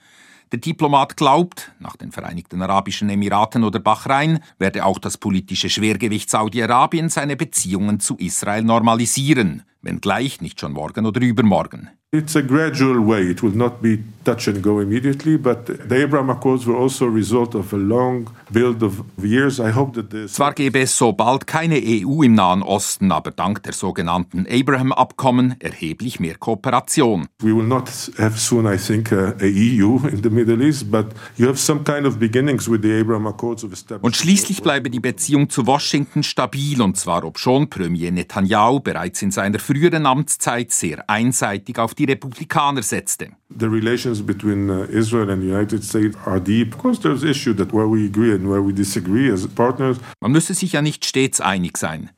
[0.53, 6.29] Der Diplomat glaubt, nach den Vereinigten Arabischen Emiraten oder Bahrain werde auch das politische Schwergewicht
[6.29, 11.89] Saudi-Arabien seine Beziehungen zu Israel normalisieren, wenngleich nicht schon morgen oder übermorgen.
[12.11, 13.31] It's a gradual way.
[13.31, 17.11] It will not be touch and go immediately, but the Abraham Accords were also a
[17.11, 19.59] result of a long build of years.
[19.59, 23.31] I hope that this Zwar gäbe es so bald keine EU im Nahen Osten, aber
[23.31, 27.29] dank der sogenannten Abraham-Abkommen erheblich mehr Kooperation.
[27.43, 27.89] We will not
[28.19, 31.83] have soon, I think, a, a EU in the Middle East, but you have some
[31.85, 34.05] kind of beginnings with the Abraham Accords of establishment.
[34.05, 39.31] Und schließlich bleibe die Beziehung zu Washington stabil, und zwar obschon Premier Netanyahu bereits in
[39.31, 43.31] seiner früheren Amtszeit sehr einseitig auf die Republikaner setzte.
[43.59, 46.75] The relations between uh, Israel and the United States are deep.
[46.75, 49.99] Of course, there's issues that where we agree and where we disagree as partners.
[50.21, 52.11] Man müsse sich ja nicht stets einig sein.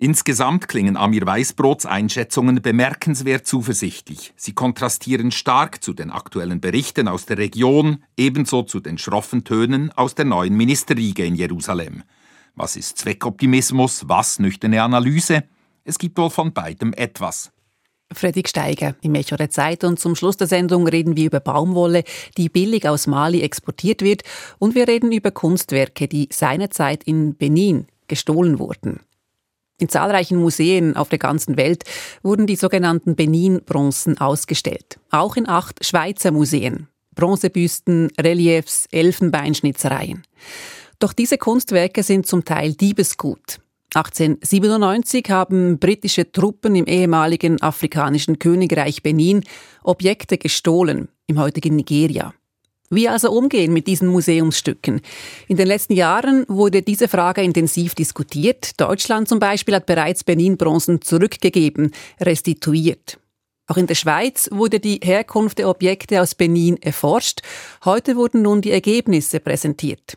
[0.00, 4.32] Insgesamt klingen Amir Weißbrots Einschätzungen bemerkenswert zuversichtlich.
[4.36, 9.90] Sie kontrastieren stark zu den aktuellen Berichten aus der Region, ebenso zu den schroffen Tönen
[9.96, 12.04] aus der neuen Ministerriege in Jerusalem.
[12.54, 15.42] Was ist Zweckoptimismus, was nüchterne Analyse?
[15.82, 17.50] Es gibt wohl von beidem etwas.
[18.12, 22.04] Fredrik Steiger im Echo der Zeit und zum Schluss der Sendung reden wir über Baumwolle,
[22.36, 24.22] die billig aus Mali exportiert wird
[24.58, 29.00] und wir reden über Kunstwerke, die seinerzeit in Benin gestohlen wurden.
[29.80, 31.84] In zahlreichen Museen auf der ganzen Welt
[32.22, 34.98] wurden die sogenannten Benin-Bronzen ausgestellt.
[35.10, 36.88] Auch in acht Schweizer Museen.
[37.14, 40.22] Bronzebüsten, Reliefs, Elfenbeinschnitzereien.
[40.98, 43.60] Doch diese Kunstwerke sind zum Teil Diebesgut.
[43.94, 49.44] 1897 haben britische Truppen im ehemaligen afrikanischen Königreich Benin
[49.82, 52.34] Objekte gestohlen, im heutigen Nigeria.
[52.90, 55.00] Wie also umgehen mit diesen Museumsstücken?
[55.46, 58.80] In den letzten Jahren wurde diese Frage intensiv diskutiert.
[58.80, 63.18] Deutschland zum Beispiel hat bereits Benin-Bronzen zurückgegeben, restituiert.
[63.66, 67.40] Auch in der Schweiz wurde die Herkunft der Objekte aus Benin erforscht.
[67.84, 70.16] Heute wurden nun die Ergebnisse präsentiert.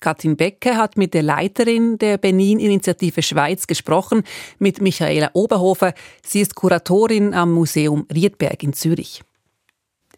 [0.00, 4.22] Katrin Becke hat mit der Leiterin der Benin-Initiative Schweiz gesprochen,
[4.58, 5.92] mit Michaela Oberhofer.
[6.24, 9.22] Sie ist Kuratorin am Museum Riedberg in Zürich.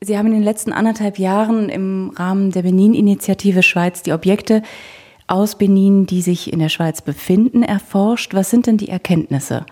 [0.01, 4.63] Sie haben in den letzten anderthalb Jahren im Rahmen der Benin-Initiative Schweiz die Objekte
[5.27, 8.35] aus Benin, die sich in der Schweiz befinden, erforscht.
[8.35, 9.65] Was sind denn die Erkenntnisse?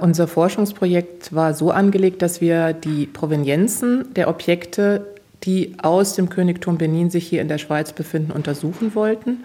[0.00, 6.78] Unser Forschungsprojekt war so angelegt, dass wir die Provenienzen der Objekte, die aus dem Königtum
[6.78, 9.44] Benin sich hier in der Schweiz befinden, untersuchen wollten.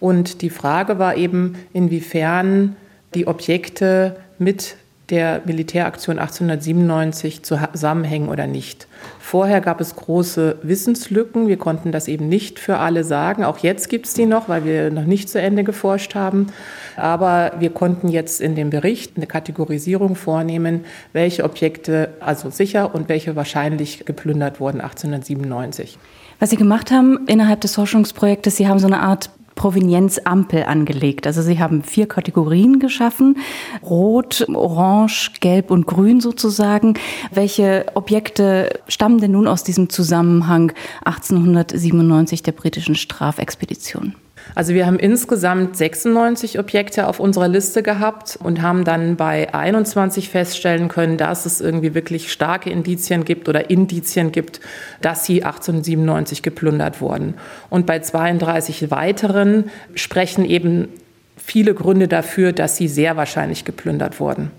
[0.00, 2.76] Und die Frage war eben, inwiefern
[3.14, 4.76] die Objekte mit
[5.10, 8.86] der Militäraktion 1897 zusammenhängen oder nicht.
[9.18, 11.48] Vorher gab es große Wissenslücken.
[11.48, 13.44] Wir konnten das eben nicht für alle sagen.
[13.44, 16.48] Auch jetzt gibt es die noch, weil wir noch nicht zu Ende geforscht haben.
[16.96, 23.08] Aber wir konnten jetzt in dem Bericht eine Kategorisierung vornehmen, welche Objekte also sicher und
[23.08, 25.98] welche wahrscheinlich geplündert wurden 1897.
[26.38, 29.30] Was Sie gemacht haben innerhalb des Forschungsprojektes, Sie haben so eine Art
[29.62, 31.24] Provenienzampel angelegt.
[31.24, 33.38] Also Sie haben vier Kategorien geschaffen.
[33.80, 36.94] Rot, Orange, Gelb und Grün sozusagen.
[37.30, 40.72] Welche Objekte stammen denn nun aus diesem Zusammenhang
[41.04, 44.16] 1897 der britischen Strafexpedition?
[44.54, 50.28] Also wir haben insgesamt 96 Objekte auf unserer Liste gehabt und haben dann bei 21
[50.28, 54.60] feststellen können, dass es irgendwie wirklich starke Indizien gibt oder Indizien gibt,
[55.00, 57.34] dass sie 1897 geplündert wurden.
[57.70, 60.88] Und bei 32 weiteren sprechen eben
[61.36, 64.50] viele Gründe dafür, dass sie sehr wahrscheinlich geplündert wurden.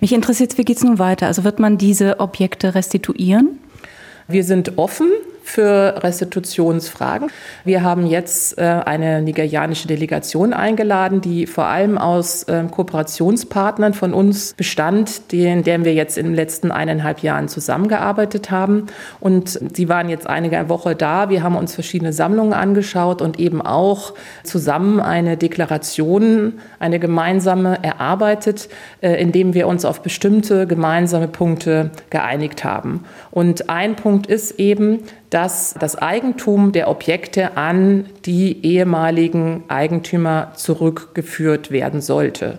[0.00, 1.26] Mich interessiert, wie geht es nun weiter?
[1.26, 3.58] Also wird man diese Objekte restituieren?
[4.28, 5.08] Wir sind offen
[5.46, 7.30] für Restitutionsfragen.
[7.64, 14.12] Wir haben jetzt äh, eine nigerianische Delegation eingeladen, die vor allem aus äh, Kooperationspartnern von
[14.12, 18.86] uns bestand, in denen wir jetzt in den letzten eineinhalb Jahren zusammengearbeitet haben.
[19.20, 21.30] Und sie waren jetzt einige Woche da.
[21.30, 28.68] Wir haben uns verschiedene Sammlungen angeschaut und eben auch zusammen eine Deklaration, eine gemeinsame erarbeitet,
[29.00, 33.04] äh, indem wir uns auf bestimmte gemeinsame Punkte geeinigt haben.
[33.30, 41.70] Und ein Punkt ist eben, dass das Eigentum der Objekte an die ehemaligen Eigentümer zurückgeführt
[41.70, 42.58] werden sollte.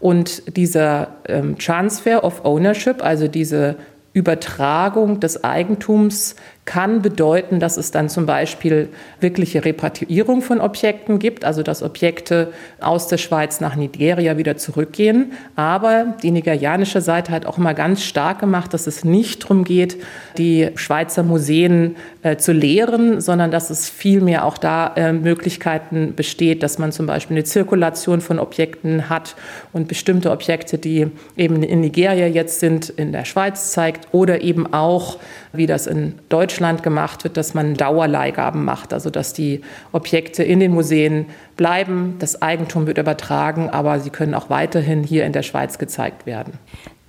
[0.00, 3.76] Und dieser ähm, Transfer of Ownership, also diese
[4.12, 8.88] Übertragung des Eigentums kann bedeuten, dass es dann zum Beispiel
[9.20, 15.32] wirkliche Repatriierung von Objekten gibt, also dass Objekte aus der Schweiz nach Nigeria wieder zurückgehen.
[15.56, 19.98] Aber die nigerianische Seite hat auch immer ganz stark gemacht, dass es nicht darum geht,
[20.38, 26.62] die Schweizer Museen äh, zu lehren, sondern dass es vielmehr auch da äh, Möglichkeiten besteht,
[26.62, 29.36] dass man zum Beispiel eine Zirkulation von Objekten hat
[29.74, 34.72] und bestimmte Objekte, die eben in Nigeria jetzt sind, in der Schweiz zeigt oder eben
[34.72, 35.18] auch
[35.52, 39.60] wie das in Deutschland gemacht wird, dass man Dauerleihgaben macht, also dass die
[39.92, 45.24] Objekte in den Museen bleiben, das Eigentum wird übertragen, aber sie können auch weiterhin hier
[45.24, 46.58] in der Schweiz gezeigt werden.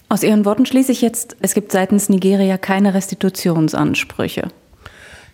[0.08, 4.49] Aus Ihren Worten schließe ich jetzt, es gibt seitens Nigeria keine Restitutionsansprüche.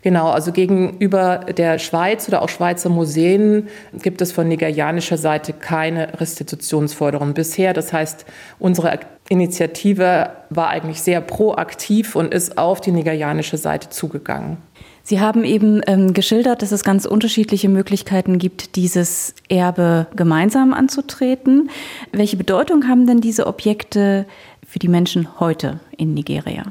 [0.01, 6.19] Genau, also gegenüber der Schweiz oder auch Schweizer Museen gibt es von nigerianischer Seite keine
[6.19, 7.73] Restitutionsforderungen bisher.
[7.73, 8.25] Das heißt,
[8.57, 8.99] unsere
[9.31, 14.57] Initiative war eigentlich sehr proaktiv und ist auf die nigerianische Seite zugegangen.
[15.03, 21.69] Sie haben eben ähm, geschildert, dass es ganz unterschiedliche Möglichkeiten gibt, dieses Erbe gemeinsam anzutreten.
[22.11, 24.25] Welche Bedeutung haben denn diese Objekte
[24.67, 26.63] für die Menschen heute in Nigeria?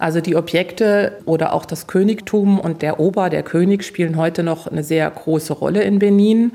[0.00, 4.66] Also die Objekte oder auch das Königtum und der Ober, der König, spielen heute noch
[4.66, 6.52] eine sehr große Rolle in Benin.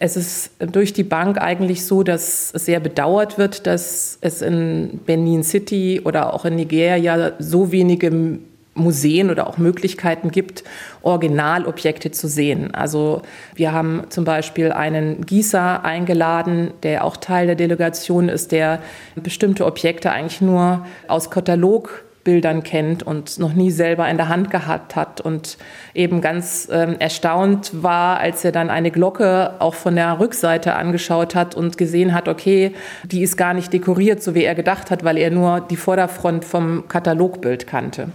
[0.00, 5.00] Es ist durch die Bank eigentlich so, dass es sehr bedauert wird, dass es in
[5.06, 8.40] Benin City oder auch in Nigeria so wenige
[8.74, 10.64] Museen oder auch Möglichkeiten gibt,
[11.02, 12.74] Originalobjekte zu sehen.
[12.74, 13.22] Also
[13.54, 18.80] wir haben zum Beispiel einen Gießer eingeladen, der auch Teil der Delegation ist, der
[19.14, 24.50] bestimmte Objekte eigentlich nur aus Katalog Bildern kennt und noch nie selber in der Hand
[24.50, 25.58] gehabt hat und
[25.94, 31.34] eben ganz ähm, erstaunt war, als er dann eine Glocke auch von der Rückseite angeschaut
[31.34, 32.72] hat und gesehen hat, okay,
[33.04, 36.44] die ist gar nicht dekoriert, so wie er gedacht hat, weil er nur die Vorderfront
[36.44, 38.08] vom Katalogbild kannte.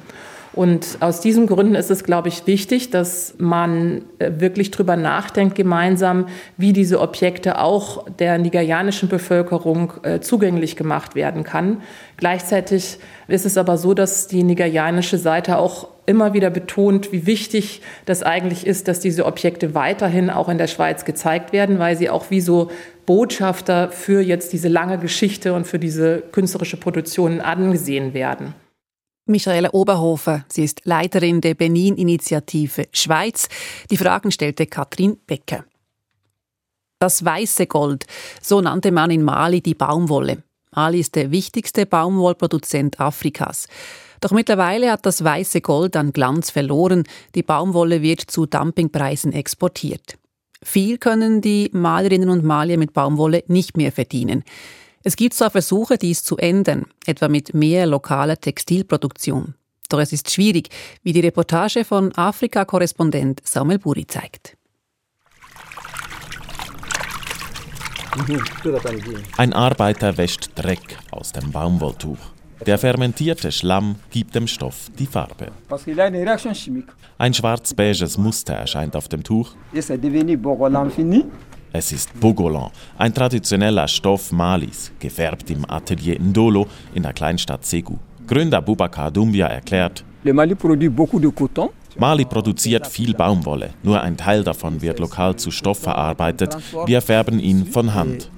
[0.53, 5.55] Und aus diesen Gründen ist es, glaube ich, wichtig, dass man äh, wirklich drüber nachdenkt
[5.55, 11.81] gemeinsam, wie diese Objekte auch der nigerianischen Bevölkerung äh, zugänglich gemacht werden kann.
[12.17, 17.81] Gleichzeitig ist es aber so, dass die nigerianische Seite auch immer wieder betont, wie wichtig
[18.05, 22.09] das eigentlich ist, dass diese Objekte weiterhin auch in der Schweiz gezeigt werden, weil sie
[22.09, 22.71] auch wie so
[23.05, 28.55] Botschafter für jetzt diese lange Geschichte und für diese künstlerische Produktion angesehen werden.
[29.29, 33.47] Michaela Oberhofer, sie ist Leiterin der Benin-Initiative Schweiz.
[33.91, 35.65] Die Fragen stellte Katrin Becker.
[36.99, 38.05] Das weiße Gold,
[38.41, 40.43] so nannte man in Mali die Baumwolle.
[40.71, 43.67] Mali ist der wichtigste Baumwollproduzent Afrikas.
[44.19, 47.03] Doch mittlerweile hat das weiße Gold an Glanz verloren.
[47.35, 50.17] Die Baumwolle wird zu Dumpingpreisen exportiert.
[50.61, 54.43] Viel können die Malerinnen und Malier mit Baumwolle nicht mehr verdienen.
[55.03, 59.55] Es gibt zwar Versuche, dies zu ändern, etwa mit mehr lokaler Textilproduktion.
[59.87, 60.69] Doch es ist schwierig,
[61.03, 64.55] wie die Reportage von Afrika-Korrespondent Samuel Buri zeigt.
[69.37, 72.17] Ein Arbeiter wäscht Dreck aus dem Baumwolltuch.
[72.65, 75.51] Der fermentierte Schlamm gibt dem Stoff die Farbe.
[77.17, 79.55] Ein schwarz-beiges Muster erscheint auf dem Tuch.
[81.71, 86.65] Es ist Bogolan, ein traditioneller Stoff Malis, gefärbt im Atelier Ndolo
[86.95, 87.97] in der Kleinstadt Segu.
[88.25, 90.03] Gründer Boubacar Doumbia erklärt,
[91.97, 96.57] Mali produziert viel Baumwolle, nur ein Teil davon wird lokal zu Stoff verarbeitet.
[96.87, 98.31] Wir färben ihn von Hand.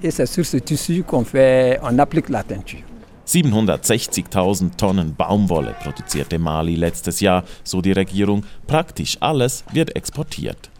[3.26, 8.44] 760.000 Tonnen Baumwolle produzierte Mali letztes Jahr, so die Regierung.
[8.66, 10.71] Praktisch alles wird exportiert.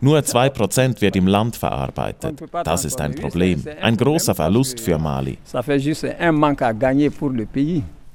[0.00, 2.42] Nur 2% wird im Land verarbeitet.
[2.64, 5.38] Das ist ein Problem, ein großer Verlust für Mali.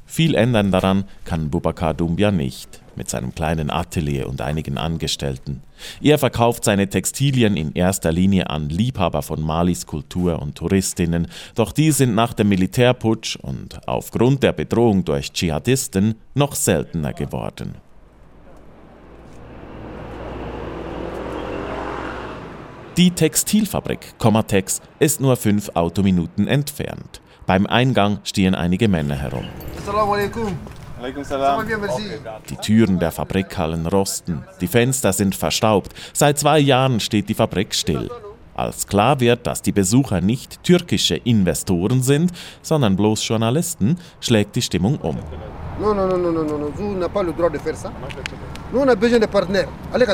[0.09, 5.61] Viel ändern daran kann Boubacar Doumbia nicht, mit seinem kleinen Atelier und einigen Angestellten.
[6.01, 11.73] Er verkauft seine Textilien in erster Linie an Liebhaber von Malis Kultur und Touristinnen, doch
[11.73, 17.75] die sind nach dem Militärputsch und aufgrund der Bedrohung durch Dschihadisten noch seltener geworden.
[22.97, 27.21] Die Textilfabrik Comatex ist nur fünf Autominuten entfernt.
[27.45, 29.45] Beim Eingang stehen einige Männer herum.
[32.49, 35.93] Die Türen der Fabrikhallen rosten, die Fenster sind verstaubt.
[36.11, 38.09] Seit zwei Jahren steht die Fabrik still.
[38.55, 42.31] Als klar wird, dass die Besucher nicht türkische Investoren sind,
[42.63, 45.19] sondern bloß Journalisten, schlägt die Stimmung um.
[45.79, 47.91] Non, non, non, non, non, non, vous n'avez pas le droit de faire ça.
[48.73, 49.69] Nous, on a besoin de partenaires.
[49.93, 50.05] Allez,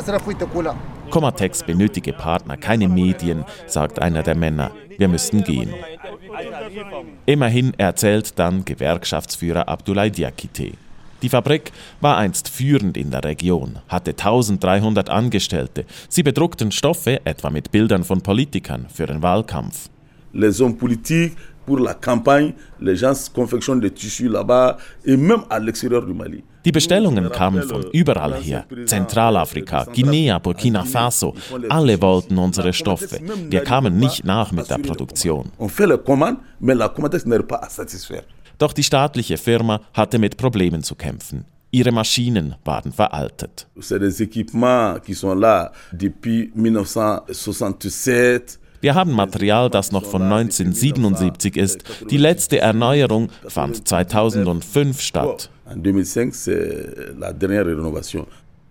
[1.10, 4.72] Comatex benötige Partner, keine Medien, sagt einer der Männer.
[4.98, 5.74] Wir müssten gehen.
[7.26, 10.72] Immerhin erzählt dann Gewerkschaftsführer Abdoulaye Diakite.
[11.22, 15.86] Die Fabrik war einst führend in der Region, hatte 1300 Angestellte.
[16.10, 19.90] Sie bedruckten Stoffe, etwa mit Bildern von Politikern, für den Wahlkampf.
[20.34, 25.60] Les hommes politiques pour la campagne, les gens confectionnent des tissus là-bas et même à
[25.60, 26.44] l'extérieur du Mali.
[26.66, 28.66] Die Bestellungen kamen von überall her.
[28.86, 31.34] Zentralafrika, Guinea, Burkina Faso.
[31.70, 33.20] Alle wollten unsere Stoffe.
[33.50, 35.52] Wir kamen nicht nach mit der Produktion.
[38.60, 41.44] Doch die staatliche Firma hatte mit Problemen zu kämpfen.
[41.72, 43.68] Ihre Maschinen waren veraltet.
[48.84, 51.86] Wir haben Material, das noch von 1977 ist.
[52.12, 55.50] Die letzte Erneuerung fand 2005 statt.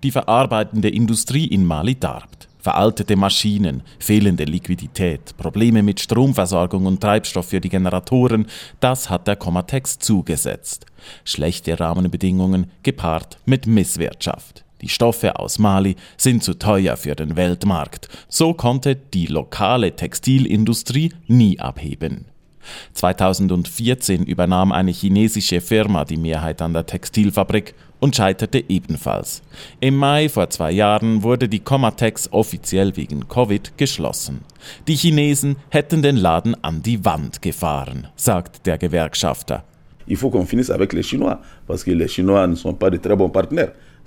[0.02, 2.46] Die verarbeitende Industrie in Mali darbt.
[2.58, 8.48] Veraltete Maschinen, fehlende Liquidität, Probleme mit Stromversorgung und Treibstoff für die Generatoren,
[8.80, 10.84] das hat der Comatex zugesetzt.
[11.24, 14.62] Schlechte Rahmenbedingungen gepaart mit Misswirtschaft.
[14.82, 18.08] Die Stoffe aus Mali sind zu teuer für den Weltmarkt.
[18.28, 22.26] So konnte die lokale Textilindustrie nie abheben.
[22.94, 29.42] 2014 übernahm eine chinesische Firma die Mehrheit an der Textilfabrik und scheiterte ebenfalls.
[29.80, 34.40] Im Mai vor zwei Jahren wurde die Comatex offiziell wegen Covid geschlossen.
[34.88, 39.64] Die Chinesen hätten den Laden an die Wand gefahren, sagt der Gewerkschafter.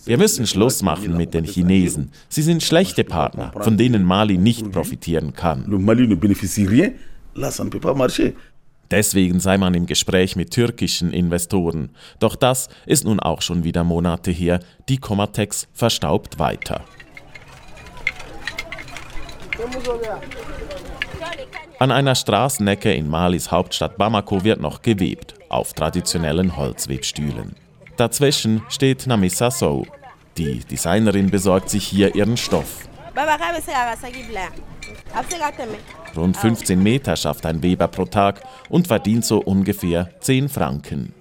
[0.03, 2.11] Wir müssen Schluss machen mit den Chinesen.
[2.29, 5.65] Sie sind schlechte Partner, von denen Mali nicht profitieren kann.
[8.91, 11.89] Deswegen sei man im Gespräch mit türkischen Investoren.
[12.19, 14.59] Doch das ist nun auch schon wieder Monate her.
[14.89, 16.85] Die Comatex verstaubt weiter.
[21.79, 27.55] An einer Straßenecke in Malis Hauptstadt Bamako wird noch gewebt, auf traditionellen Holzwebstühlen.
[27.97, 29.85] Dazwischen steht Namissa Sow.
[30.37, 32.89] Die Designerin besorgt sich hier ihren Stoff.
[36.15, 41.13] Rund 15 Meter schafft ein Weber pro Tag und verdient so ungefähr 10 Franken.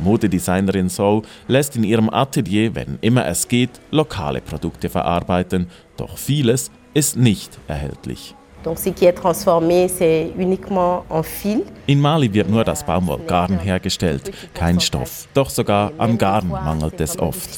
[0.00, 6.70] Modedesignerin Soul lässt in ihrem Atelier, wenn immer es geht, lokale Produkte verarbeiten, doch vieles
[6.92, 8.35] ist nicht erhältlich.
[11.86, 15.28] In Mali wird nur das Baumwollgarn hergestellt, kein Stoff.
[15.34, 17.48] Doch sogar am Garn mangelt es oft.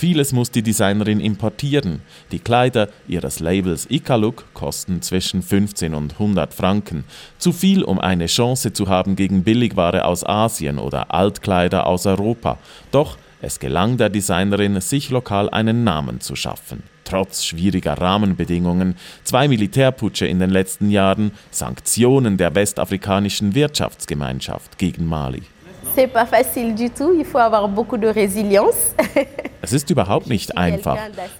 [0.00, 2.00] Vieles muss die Designerin importieren.
[2.32, 7.04] Die Kleider ihres Labels Ikaluk kosten zwischen 15 und 100 Franken.
[7.36, 12.56] Zu viel, um eine Chance zu haben gegen Billigware aus Asien oder Altkleider aus Europa.
[12.92, 16.82] Doch es gelang der Designerin, sich lokal einen Namen zu schaffen.
[17.04, 25.42] Trotz schwieriger Rahmenbedingungen, zwei Militärputsche in den letzten Jahren, Sanktionen der westafrikanischen Wirtschaftsgemeinschaft gegen Mali.
[29.62, 30.96] Es ist überhaupt nicht einfach,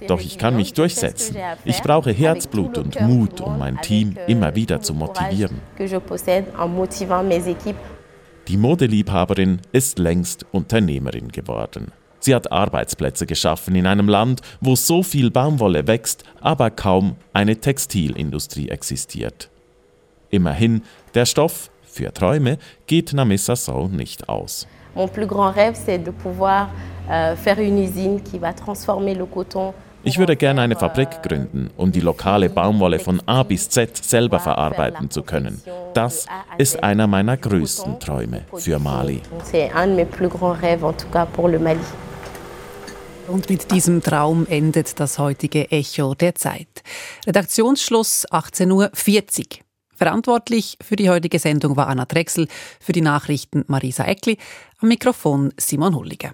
[0.07, 1.37] doch ich kann mich durchsetzen.
[1.65, 5.59] Ich brauche Herzblut und Mut, um mein Team immer wieder zu motivieren.
[8.51, 11.93] Die Modeliebhaberin ist längst Unternehmerin geworden.
[12.19, 17.55] Sie hat Arbeitsplätze geschaffen in einem Land, wo so viel Baumwolle wächst, aber kaum eine
[17.55, 19.49] Textilindustrie existiert.
[20.31, 20.81] Immerhin,
[21.13, 24.67] der Stoff für Träume geht Namissa Sow nicht aus.
[24.95, 26.71] Mon plus grand rêve, c'est de pouvoir
[27.09, 29.73] euh, faire une usine qui va transformer le coton
[30.03, 34.39] ich würde gerne eine Fabrik gründen, um die lokale Baumwolle von A bis Z selber
[34.39, 35.61] verarbeiten zu können.
[35.93, 36.25] Das
[36.57, 39.21] ist einer meiner größten Träume für Mali.
[43.27, 46.83] Und mit diesem Traum endet das heutige Echo der Zeit.
[47.25, 49.45] Redaktionsschluss 18.40 Uhr.
[49.95, 52.47] Verantwortlich für die heutige Sendung war Anna Drechsel,
[52.79, 54.37] für die Nachrichten Marisa Eckli,
[54.79, 56.33] am Mikrofon Simon Hulliger.